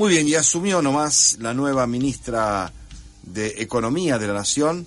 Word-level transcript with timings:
Muy 0.00 0.12
bien, 0.12 0.26
y 0.26 0.34
asumió 0.34 0.80
nomás 0.80 1.36
la 1.40 1.52
nueva 1.52 1.86
ministra 1.86 2.72
de 3.22 3.48
Economía 3.58 4.18
de 4.18 4.28
la 4.28 4.32
Nación, 4.32 4.86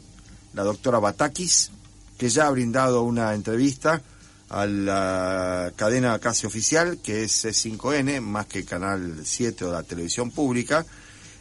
la 0.55 0.63
doctora 0.63 0.97
Batakis, 0.97 1.69
que 2.17 2.29
ya 2.29 2.47
ha 2.47 2.49
brindado 2.49 3.03
una 3.03 3.35
entrevista 3.35 4.01
a 4.49 4.65
la 4.65 5.71
cadena 5.75 6.17
casi 6.17 6.47
oficial, 6.47 6.97
que 6.97 7.25
es 7.25 7.45
C5N, 7.45 8.21
más 8.21 8.47
que 8.47 8.65
Canal 8.65 9.17
7 9.23 9.65
o 9.65 9.71
la 9.71 9.83
televisión 9.83 10.31
pública, 10.31 10.83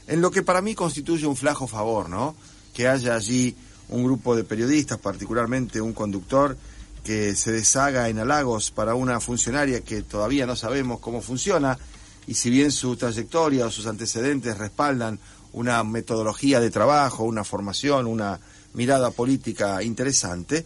en 0.07 0.21
lo 0.21 0.31
que 0.31 0.43
para 0.43 0.61
mí 0.61 0.75
constituye 0.75 1.27
un 1.27 1.35
flajo 1.35 1.67
favor, 1.67 2.11
¿no? 2.11 2.37
Que 2.75 2.89
haya 2.89 3.15
allí 3.15 3.57
un 3.89 4.05
grupo 4.05 4.37
de 4.37 4.45
periodistas, 4.45 4.99
particularmente 4.99 5.81
un 5.81 5.95
conductor, 5.95 6.59
que 7.05 7.35
se 7.35 7.53
deshaga 7.53 8.11
en 8.11 8.19
halagos 8.19 8.71
para 8.71 8.95
una 8.95 9.19
funcionaria 9.19 9.81
que 9.81 10.03
todavía 10.03 10.45
no 10.45 10.57
sabemos 10.57 11.01
cómo 11.01 11.23
funciona, 11.23 11.79
y 12.27 12.35
si 12.35 12.51
bien 12.51 12.71
su 12.71 12.97
trayectoria 12.97 13.67
o 13.67 13.71
sus 13.71 13.87
antecedentes 13.87 14.59
respaldan 14.59 15.19
una 15.53 15.83
metodología 15.85 16.61
de 16.61 16.71
trabajo, 16.71 17.25
una 17.25 17.45
formación, 17.45 18.07
una 18.07 18.41
mirada 18.75 19.11
política 19.11 19.83
interesante, 19.83 20.65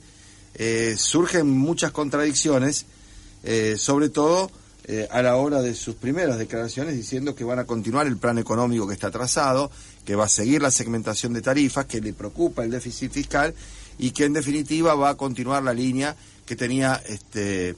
eh, 0.55 0.95
surgen 0.97 1.51
muchas 1.51 1.91
contradicciones, 1.91 2.87
eh, 3.43 3.77
sobre 3.79 4.09
todo 4.09 4.51
eh, 4.89 5.09
a 5.11 5.21
la 5.21 5.37
hora 5.37 5.63
de 5.63 5.75
sus 5.75 5.97
primeras 5.97 6.39
declaraciones 6.39 6.95
diciendo 6.95 7.35
que 7.35 7.45
van 7.45 7.59
a 7.59 7.65
continuar 7.65 8.07
el 8.07 8.17
plan 8.17 8.39
económico 8.39 8.87
que 8.87 8.95
está 8.95 9.11
trazado, 9.11 9.71
que 10.05 10.15
va 10.15 10.27
a 10.27 10.29
seguir 10.29 10.63
la 10.63 10.71
segmentación 10.71 11.33
de 11.33 11.43
tarifas, 11.43 11.87
que 11.87 12.01
le 12.01 12.13
preocupa 12.13 12.63
el 12.63 12.71
déficit 12.71 13.11
fiscal 13.11 13.55
y 13.99 14.13
que 14.13 14.25
en 14.25 14.35
definitiva 14.35 14.95
va 14.95 15.11
a 15.11 15.17
continuar 15.17 15.63
la 15.65 15.75
línea 15.75 16.15
que 16.47 16.55
tenía 16.55 17.03
este 17.09 17.75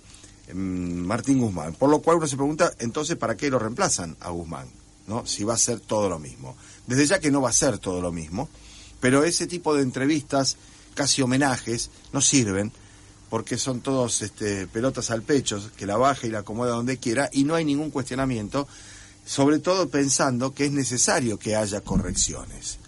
Martín 0.54 1.40
Guzmán. 1.40 1.74
Por 1.74 1.90
lo 1.90 2.00
cual 2.00 2.18
uno 2.18 2.26
se 2.26 2.36
pregunta, 2.36 2.72
entonces, 2.78 3.16
¿para 3.16 3.36
qué 3.36 3.50
lo 3.50 3.58
reemplazan 3.58 4.16
a 4.20 4.30
Guzmán? 4.30 4.68
¿No? 5.06 5.26
Si 5.26 5.44
va 5.44 5.54
a 5.54 5.58
ser 5.58 5.80
todo 5.80 6.08
lo 6.08 6.18
mismo. 6.18 6.56
Desde 6.86 7.06
ya 7.06 7.20
que 7.20 7.30
no 7.30 7.40
va 7.40 7.50
a 7.50 7.52
ser 7.52 7.78
todo 7.78 8.00
lo 8.00 8.12
mismo, 8.12 8.48
pero 9.00 9.24
ese 9.24 9.46
tipo 9.46 9.74
de 9.74 9.82
entrevistas, 9.82 10.56
casi 10.94 11.22
homenajes, 11.22 11.90
no 12.12 12.20
sirven, 12.20 12.72
porque 13.30 13.58
son 13.58 13.80
todos 13.80 14.22
este, 14.22 14.66
pelotas 14.66 15.10
al 15.10 15.22
pecho, 15.22 15.60
que 15.76 15.86
la 15.86 15.96
baja 15.96 16.26
y 16.26 16.30
la 16.30 16.40
acomoda 16.40 16.72
donde 16.72 16.98
quiera, 16.98 17.28
y 17.32 17.44
no 17.44 17.54
hay 17.54 17.64
ningún 17.64 17.90
cuestionamiento, 17.90 18.66
sobre 19.24 19.58
todo 19.58 19.88
pensando 19.88 20.54
que 20.54 20.66
es 20.66 20.72
necesario 20.72 21.38
que 21.38 21.56
haya 21.56 21.80
correcciones. 21.82 22.78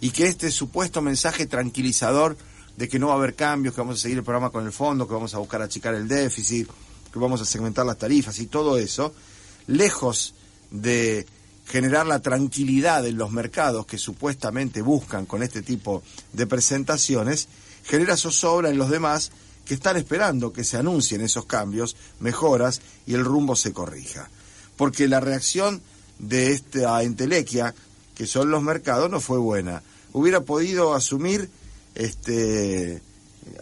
Y 0.00 0.10
que 0.10 0.26
este 0.26 0.50
supuesto 0.50 1.02
mensaje 1.02 1.46
tranquilizador 1.46 2.36
de 2.76 2.88
que 2.88 2.98
no 2.98 3.08
va 3.08 3.14
a 3.14 3.16
haber 3.16 3.34
cambios, 3.34 3.74
que 3.74 3.80
vamos 3.80 3.96
a 3.96 4.02
seguir 4.02 4.18
el 4.18 4.24
programa 4.24 4.50
con 4.50 4.64
el 4.64 4.72
fondo, 4.72 5.08
que 5.08 5.14
vamos 5.14 5.34
a 5.34 5.38
buscar 5.38 5.62
achicar 5.62 5.94
el 5.94 6.06
déficit, 6.06 6.68
que 7.12 7.18
vamos 7.18 7.40
a 7.40 7.44
segmentar 7.44 7.86
las 7.86 7.98
tarifas 7.98 8.38
y 8.38 8.46
todo 8.46 8.78
eso, 8.78 9.12
lejos 9.66 10.34
de 10.70 11.26
generar 11.66 12.06
la 12.06 12.20
tranquilidad 12.20 13.06
en 13.06 13.18
los 13.18 13.30
mercados 13.30 13.86
que 13.86 13.98
supuestamente 13.98 14.80
buscan 14.82 15.26
con 15.26 15.42
este 15.42 15.62
tipo 15.62 16.02
de 16.32 16.46
presentaciones, 16.46 17.48
genera 17.84 18.16
zozobra 18.16 18.70
en 18.70 18.78
los 18.78 18.90
demás 18.90 19.30
que 19.64 19.74
están 19.74 19.98
esperando 19.98 20.52
que 20.52 20.64
se 20.64 20.78
anuncien 20.78 21.20
esos 21.20 21.44
cambios, 21.44 21.94
mejoras 22.20 22.80
y 23.06 23.14
el 23.14 23.24
rumbo 23.24 23.54
se 23.54 23.72
corrija. 23.72 24.30
Porque 24.76 25.08
la 25.08 25.20
reacción 25.20 25.82
de 26.18 26.52
esta 26.52 27.02
entelequia, 27.02 27.74
que 28.14 28.26
son 28.26 28.50
los 28.50 28.62
mercados, 28.62 29.10
no 29.10 29.20
fue 29.20 29.38
buena. 29.38 29.82
Hubiera 30.14 30.40
podido 30.40 30.94
asumir, 30.94 31.50
este, 31.94 33.02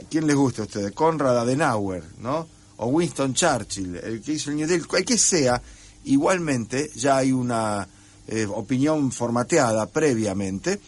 ¿a 0.00 0.08
quién 0.08 0.28
les 0.28 0.36
gusta 0.36 0.62
a 0.62 0.66
ustedes? 0.66 0.92
Conrad 0.92 1.38
Adenauer, 1.38 2.04
¿no? 2.20 2.46
O 2.78 2.86
Winston 2.86 3.34
Churchill, 3.34 3.96
el 3.96 4.20
que 4.20 4.32
hizo 4.32 4.50
el 4.50 4.56
New 4.56 4.66
Deal, 4.66 4.86
que 5.04 5.18
sea, 5.18 5.60
igualmente 6.04 6.90
ya 6.94 7.18
hay 7.18 7.32
una 7.32 7.86
eh, 8.28 8.46
opinión 8.46 9.12
formateada 9.12 9.86
previamente, 9.86 10.80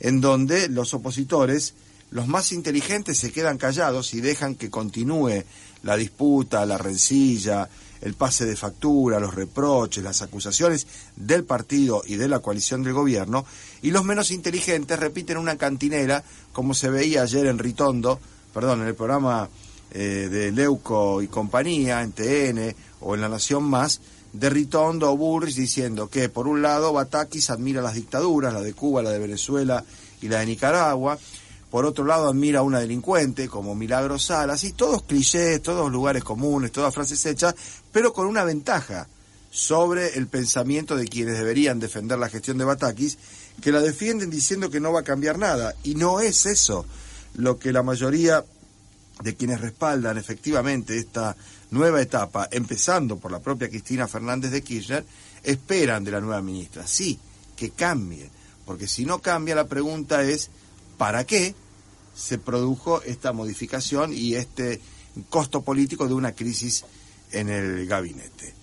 en 0.00 0.20
donde 0.20 0.68
los 0.68 0.94
opositores, 0.94 1.74
los 2.10 2.26
más 2.26 2.52
inteligentes, 2.52 3.18
se 3.18 3.32
quedan 3.32 3.58
callados 3.58 4.14
y 4.14 4.20
dejan 4.20 4.54
que 4.54 4.70
continúe 4.70 5.44
la 5.82 5.96
disputa, 5.96 6.66
la 6.66 6.78
rencilla, 6.78 7.68
el 8.00 8.14
pase 8.14 8.44
de 8.44 8.56
factura, 8.56 9.20
los 9.20 9.34
reproches, 9.34 10.02
las 10.02 10.22
acusaciones 10.22 10.86
del 11.16 11.44
partido 11.44 12.02
y 12.04 12.16
de 12.16 12.28
la 12.28 12.40
coalición 12.40 12.82
del 12.82 12.92
gobierno, 12.92 13.46
y 13.82 13.90
los 13.90 14.04
menos 14.04 14.30
inteligentes 14.30 14.98
repiten 14.98 15.38
una 15.38 15.56
cantinera, 15.56 16.22
como 16.52 16.74
se 16.74 16.90
veía 16.90 17.22
ayer 17.22 17.46
en 17.46 17.58
Ritondo, 17.58 18.20
perdón, 18.52 18.82
en 18.82 18.88
el 18.88 18.94
programa 18.94 19.48
eh, 19.92 20.28
de 20.30 20.52
Leuco 20.52 21.22
y 21.22 21.28
compañía, 21.28 22.02
en 22.02 22.12
TN 22.12 22.74
o 23.00 23.14
en 23.14 23.20
La 23.20 23.28
Nación 23.28 23.64
Más, 23.64 24.00
de 24.32 24.50
Ritondo 24.50 25.10
o 25.10 25.16
Burris 25.16 25.56
diciendo 25.56 26.08
que, 26.08 26.28
por 26.28 26.46
un 26.46 26.60
lado, 26.60 26.92
Batakis 26.92 27.50
admira 27.50 27.80
las 27.80 27.94
dictaduras, 27.94 28.52
la 28.52 28.60
de 28.60 28.74
Cuba, 28.74 29.02
la 29.02 29.10
de 29.10 29.18
Venezuela 29.18 29.84
y 30.20 30.28
la 30.28 30.40
de 30.40 30.46
Nicaragua, 30.46 31.18
por 31.70 31.84
otro 31.84 32.04
lado 32.04 32.28
admira 32.28 32.60
a 32.60 32.62
una 32.62 32.80
delincuente 32.80 33.48
como 33.48 33.74
Milagro 33.74 34.18
Salas, 34.18 34.64
y 34.64 34.72
todos 34.72 35.02
clichés, 35.02 35.62
todos 35.62 35.90
lugares 35.90 36.24
comunes, 36.24 36.72
todas 36.72 36.94
frases 36.94 37.24
hechas, 37.26 37.54
pero 37.92 38.12
con 38.12 38.26
una 38.26 38.44
ventaja 38.44 39.08
sobre 39.50 40.18
el 40.18 40.26
pensamiento 40.26 40.96
de 40.96 41.08
quienes 41.08 41.38
deberían 41.38 41.80
defender 41.80 42.18
la 42.18 42.28
gestión 42.28 42.58
de 42.58 42.64
Batakis, 42.64 43.18
que 43.62 43.72
la 43.72 43.80
defienden 43.80 44.28
diciendo 44.28 44.70
que 44.70 44.80
no 44.80 44.92
va 44.92 45.00
a 45.00 45.04
cambiar 45.04 45.38
nada, 45.38 45.74
y 45.82 45.94
no 45.94 46.20
es 46.20 46.44
eso 46.46 46.84
lo 47.34 47.58
que 47.58 47.72
la 47.72 47.82
mayoría 47.82 48.44
de 49.22 49.34
quienes 49.34 49.60
respaldan 49.60 50.18
efectivamente 50.18 50.98
esta 50.98 51.36
nueva 51.70 52.00
etapa, 52.00 52.48
empezando 52.50 53.16
por 53.16 53.32
la 53.32 53.40
propia 53.40 53.68
Cristina 53.68 54.06
Fernández 54.06 54.50
de 54.50 54.62
Kirchner, 54.62 55.04
esperan 55.42 56.04
de 56.04 56.10
la 56.10 56.20
nueva 56.20 56.42
ministra. 56.42 56.86
Sí, 56.86 57.18
que 57.56 57.70
cambie, 57.70 58.30
porque 58.64 58.86
si 58.86 59.04
no 59.04 59.20
cambia 59.20 59.54
la 59.54 59.66
pregunta 59.66 60.22
es, 60.22 60.50
¿para 60.98 61.24
qué 61.24 61.54
se 62.14 62.38
produjo 62.38 63.02
esta 63.02 63.32
modificación 63.32 64.12
y 64.12 64.34
este 64.34 64.80
costo 65.30 65.62
político 65.62 66.06
de 66.06 66.14
una 66.14 66.32
crisis 66.32 66.84
en 67.32 67.48
el 67.48 67.86
gabinete? 67.86 68.54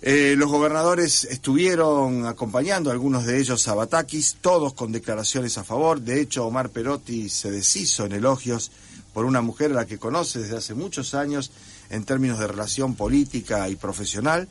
Eh, 0.00 0.36
los 0.38 0.48
gobernadores 0.48 1.24
estuvieron 1.24 2.24
acompañando, 2.24 2.92
algunos 2.92 3.26
de 3.26 3.40
ellos 3.40 3.66
a 3.66 3.74
Batakis, 3.74 4.36
todos 4.40 4.72
con 4.74 4.92
declaraciones 4.92 5.58
a 5.58 5.64
favor. 5.64 6.00
De 6.00 6.20
hecho, 6.20 6.46
Omar 6.46 6.70
Perotti 6.70 7.28
se 7.28 7.50
deshizo 7.50 8.04
en 8.06 8.12
elogios 8.12 8.70
por 9.12 9.24
una 9.24 9.40
mujer 9.40 9.72
a 9.72 9.74
la 9.74 9.86
que 9.86 9.98
conoce 9.98 10.40
desde 10.40 10.56
hace 10.56 10.74
muchos 10.74 11.14
años 11.14 11.50
en 11.90 12.04
términos 12.04 12.38
de 12.38 12.46
relación 12.46 12.94
política 12.94 13.68
y 13.68 13.76
profesional, 13.76 14.48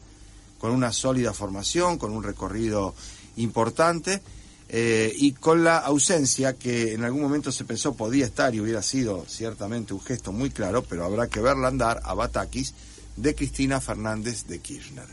con 0.60 0.72
una 0.72 0.92
sólida 0.92 1.34
formación, 1.34 1.98
con 1.98 2.12
un 2.12 2.24
recorrido 2.24 2.96
importante 3.36 4.22
eh, 4.70 5.14
y 5.16 5.32
con 5.34 5.64
la 5.64 5.78
ausencia 5.78 6.54
que 6.54 6.94
en 6.94 7.04
algún 7.04 7.22
momento 7.22 7.52
se 7.52 7.64
pensó 7.64 7.94
podía 7.94 8.26
estar 8.26 8.54
y 8.54 8.60
hubiera 8.60 8.82
sido 8.82 9.26
ciertamente 9.28 9.94
un 9.94 10.02
gesto 10.02 10.32
muy 10.32 10.50
claro, 10.50 10.84
pero 10.84 11.06
habrá 11.06 11.28
que 11.28 11.40
verla 11.40 11.70
andar 11.70 12.02
a 12.04 12.14
Batakis 12.14 12.74
de 13.16 13.34
Cristina 13.34 13.80
Fernández 13.80 14.46
de 14.48 14.60
Kirchner. 14.60 15.08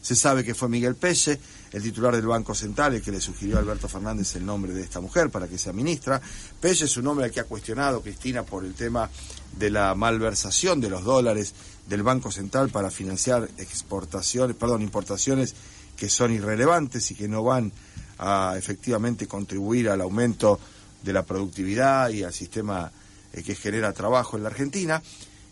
Se 0.00 0.16
sabe 0.16 0.44
que 0.44 0.54
fue 0.54 0.68
Miguel 0.68 0.94
Pelle, 0.94 1.38
el 1.72 1.82
titular 1.82 2.16
del 2.16 2.26
Banco 2.26 2.54
Central, 2.54 2.94
el 2.94 3.02
que 3.02 3.10
le 3.10 3.20
sugirió 3.20 3.56
a 3.56 3.60
Alberto 3.60 3.88
Fernández 3.88 4.34
el 4.36 4.46
nombre 4.46 4.72
de 4.72 4.82
esta 4.82 5.00
mujer 5.00 5.30
para 5.30 5.46
que 5.46 5.58
sea 5.58 5.72
ministra. 5.72 6.20
Pelle 6.60 6.84
es 6.84 6.96
un 6.96 7.06
hombre 7.06 7.26
al 7.26 7.30
que 7.30 7.40
ha 7.40 7.44
cuestionado 7.44 8.00
Cristina 8.00 8.42
por 8.42 8.64
el 8.64 8.74
tema 8.74 9.10
de 9.58 9.70
la 9.70 9.94
malversación 9.94 10.80
de 10.80 10.90
los 10.90 11.04
dólares 11.04 11.54
del 11.86 12.02
Banco 12.02 12.30
Central 12.30 12.70
para 12.70 12.90
financiar 12.90 13.48
exportaciones, 13.58 14.56
perdón, 14.56 14.82
importaciones 14.82 15.54
que 15.96 16.08
son 16.08 16.32
irrelevantes 16.32 17.10
y 17.10 17.14
que 17.14 17.28
no 17.28 17.42
van 17.42 17.72
a 18.18 18.54
efectivamente 18.56 19.26
contribuir 19.26 19.88
al 19.88 20.00
aumento 20.00 20.58
de 21.02 21.12
la 21.12 21.24
productividad 21.24 22.10
y 22.10 22.22
al 22.22 22.32
sistema 22.32 22.90
eh, 23.32 23.42
que 23.42 23.54
genera 23.54 23.92
trabajo 23.92 24.36
en 24.36 24.42
la 24.44 24.48
Argentina. 24.50 25.02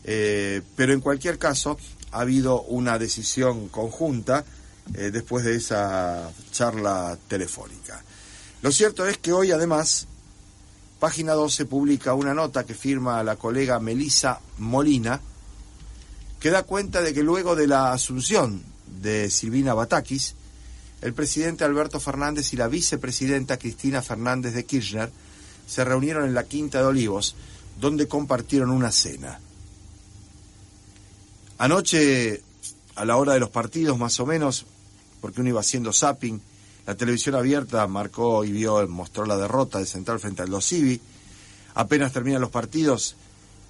Eh, 0.05 0.63
pero 0.77 0.93
en 0.93 1.01
cualquier 1.01 1.39
caso, 1.39 1.79
ha 2.13 2.21
habido 2.21 2.63
una 2.63 2.99
decisión 2.99 3.69
conjunta 3.69 4.45
eh, 4.95 5.11
después 5.13 5.45
de 5.45 5.57
esa 5.57 6.31
charla 6.51 7.19
telefónica. 7.29 8.03
Lo 8.63 8.73
cierto 8.73 9.07
es 9.07 9.19
que 9.19 9.33
hoy 9.33 9.53
además, 9.53 10.07
Página 10.99 11.35
12 11.35 11.67
publica 11.67 12.15
una 12.15 12.35
nota 12.35 12.65
que 12.65 12.75
firma 12.75 13.23
la 13.23 13.37
colega 13.37 13.79
Melisa 13.81 14.41
Molina, 14.59 15.21
que 16.41 16.51
da 16.51 16.63
cuenta 16.63 17.03
de 17.03 17.13
que 17.13 17.23
luego 17.23 17.55
de 17.55 17.67
la 17.67 17.93
asunción 17.93 18.63
de 19.01 19.31
Silvina 19.31 19.75
Batakis, 19.75 20.35
el 21.03 21.15
presidente 21.15 21.65
Alberto 21.65 22.01
Fernández 22.01 22.53
y 22.53 22.57
la 22.57 22.67
vicepresidenta 22.67 23.59
Cristina 23.59 24.03
Fernández 24.03 24.55
de 24.55 24.65
Kirchner 24.65 25.13
se 25.67 25.85
reunieron 25.85 26.25
en 26.25 26.35
la 26.35 26.45
Quinta 26.45 26.79
de 26.79 26.87
Olivos, 26.87 27.37
donde 27.79 28.09
compartieron 28.09 28.71
una 28.71 28.91
cena. 28.91 29.39
Anoche, 31.59 32.41
a 32.95 33.05
la 33.05 33.17
hora 33.17 33.35
de 33.35 33.41
los 33.41 33.51
partidos 33.51 33.99
más 33.99 34.19
o 34.21 34.27
menos, 34.27 34.65
porque 35.21 35.41
uno 35.41 35.51
iba 35.51 35.61
haciendo 35.61 35.93
zapping, 35.93 36.41
la 36.87 36.95
televisión 36.95 37.35
abierta 37.35 37.87
marcó 37.87 38.45
y 38.45 38.53
vio, 38.53 38.87
mostró 38.89 39.27
la 39.27 39.37
derrota 39.37 39.79
de 39.79 39.87
Central 39.87 40.21
frente 40.21 40.43
al 40.43 40.51
Dosivi. 40.51 41.01
Apenas 41.75 42.13
terminan 42.13 42.41
los 42.41 42.51
partidos, 42.51 43.17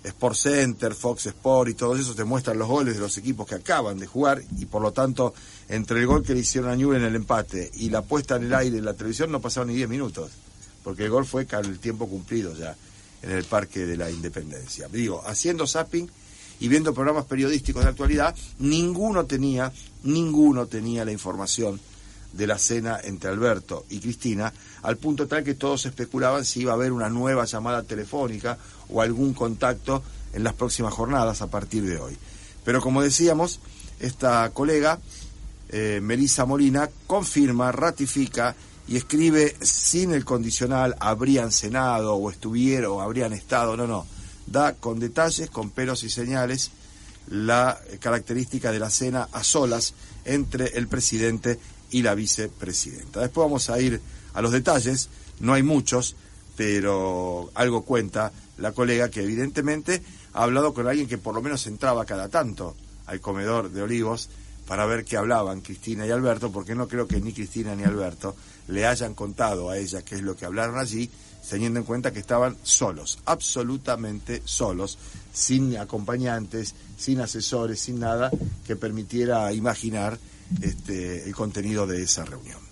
Sport 0.05 0.37
Center, 0.37 0.95
Fox 0.95 1.27
Sport 1.27 1.71
y 1.71 1.75
todo 1.75 1.97
eso 1.97 2.15
te 2.15 2.25
muestran 2.25 2.59
los 2.59 2.69
goles 2.69 2.95
de 2.95 3.01
los 3.01 3.17
equipos 3.19 3.47
que 3.47 3.57
acaban 3.57 3.99
de 3.99 4.07
jugar 4.07 4.43
y 4.59 4.67
por 4.67 4.83
lo 4.83 4.93
tanto 4.93 5.35
entre 5.69 6.01
el 6.01 6.07
gol 6.07 6.23
que 6.23 6.35
le 6.35 6.41
hicieron 6.41 6.71
a 6.71 6.77
Newell 6.77 7.01
en 7.01 7.09
el 7.09 7.17
empate 7.17 7.71
y 7.75 7.91
la 7.91 8.03
puesta 8.03 8.37
en 8.37 8.45
el 8.45 8.55
aire 8.55 8.79
en 8.79 8.85
la 8.85 8.95
televisión 8.95 9.33
no 9.33 9.41
pasaron 9.41 9.69
ni 9.69 9.75
10 9.75 9.89
minutos, 9.89 10.31
porque 10.85 11.05
el 11.05 11.11
gol 11.11 11.27
fue 11.27 11.47
el 11.51 11.79
tiempo 11.79 12.07
cumplido 12.07 12.55
ya 12.55 12.77
en 13.23 13.31
el 13.31 13.45
Parque 13.45 13.87
de 13.87 13.97
la 13.97 14.11
Independencia. 14.11 14.89
Digo, 14.89 15.23
haciendo 15.27 15.67
zapping 15.67 16.09
y 16.61 16.69
viendo 16.69 16.95
programas 16.95 17.25
periodísticos 17.25 17.85
de 17.85 17.91
actualidad, 17.91 18.35
ninguno 18.59 19.27
tenía, 19.27 19.73
ninguno 20.03 20.67
tenía 20.67 21.05
la 21.05 21.13
información 21.13 21.81
de 22.33 22.47
la 22.47 22.59
cena 22.59 22.99
entre 23.03 23.31
Alberto 23.31 23.85
y 23.89 24.01
Cristina, 24.01 24.53
al 24.83 24.97
punto 24.97 25.27
tal 25.27 25.45
que 25.45 25.55
todos 25.55 25.87
especulaban 25.87 26.45
si 26.45 26.61
iba 26.61 26.73
a 26.73 26.75
haber 26.75 26.93
una 26.93 27.09
nueva 27.09 27.45
llamada 27.45 27.83
telefónica 27.83 28.59
o 28.91 29.01
algún 29.01 29.35
contacto 29.35 30.03
en 30.33 30.45
las 30.45 30.55
próximas 30.55 30.93
jornadas 30.93 31.43
a 31.43 31.47
partir 31.47 31.85
de 31.85 31.99
hoy. 31.99 32.17
Pero 32.65 32.81
como 32.81 33.03
decíamos, 33.03 33.61
esta 33.99 34.51
colega, 34.51 34.99
eh, 35.71 36.01
Melissa 36.03 36.45
Molina, 36.45 36.91
confirma, 37.07 37.73
ratifica 37.73 38.55
y 38.87 38.97
escribe 38.97 39.57
sin 39.61 40.13
el 40.13 40.25
condicional 40.25 40.97
habrían 40.99 41.53
cenado 41.53 42.15
o 42.15 42.31
estuvieron 42.31 42.93
o 42.93 43.01
habrían 43.03 43.33
estado, 43.33 43.77
no, 43.77 43.87
no, 43.87 44.07
da 44.51 44.75
con 44.75 44.99
detalles, 44.99 45.51
con 45.51 45.71
pelos 45.71 46.05
y 46.05 46.11
señales 46.11 46.71
la 47.29 47.79
característica 48.01 48.73
de 48.73 48.79
la 48.79 48.91
cena 48.91 49.29
a 49.33 49.45
solas 49.45 49.95
entre 50.25 50.79
el 50.79 50.89
presidente 50.89 51.59
y 51.91 52.03
la 52.03 52.15
vicepresidenta. 52.15 53.21
Después 53.21 53.45
vamos 53.45 53.71
a 53.71 53.81
ir 53.81 54.01
a 54.35 54.43
los 54.43 54.53
detalles, 54.53 55.09
no 55.41 55.53
hay 55.53 55.63
muchos, 55.63 56.17
pero 56.57 57.51
algo 57.55 57.83
cuenta 57.83 58.33
la 58.57 58.73
colega 58.73 59.11
que 59.11 59.23
evidentemente 59.23 60.03
ha 60.33 60.43
hablado 60.43 60.75
con 60.75 60.87
alguien 60.87 61.07
que 61.07 61.19
por 61.19 61.35
lo 61.35 61.43
menos 61.43 61.67
entraba 61.67 62.05
cada 62.05 62.29
tanto 62.29 62.75
al 63.07 63.21
comedor 63.21 63.71
de 63.71 63.83
Olivos 63.83 64.29
para 64.69 64.85
ver 64.85 65.07
qué 65.07 65.17
hablaban 65.17 65.63
Cristina 65.63 66.07
y 66.07 66.11
Alberto, 66.11 66.53
porque 66.53 66.75
no 66.75 66.87
creo 66.87 67.09
que 67.09 67.23
ni 67.23 67.33
Cristina 67.33 67.75
ni 67.75 67.85
Alberto 67.85 68.37
le 68.69 68.87
hayan 68.87 69.15
contado 69.15 69.71
a 69.71 69.79
ella 69.79 70.03
qué 70.03 70.17
es 70.17 70.23
lo 70.23 70.37
que 70.37 70.45
hablaron 70.45 70.79
allí, 70.79 71.11
teniendo 71.49 71.81
en 71.81 71.87
cuenta 71.87 72.13
que 72.13 72.19
estaban 72.19 72.55
solos, 72.63 73.19
absolutamente 73.25 74.43
solos, 74.45 74.99
sin 75.33 75.79
acompañantes, 75.79 76.75
sin 76.99 77.21
asesores, 77.23 77.81
sin 77.81 77.99
nada 77.99 78.31
que 78.67 78.77
permitiera 78.77 79.51
imaginar 79.55 80.19
este, 80.61 81.25
el 81.25 81.35
contenido 81.35 81.87
de 81.87 82.03
esa 82.03 82.27
reunión. 82.27 82.68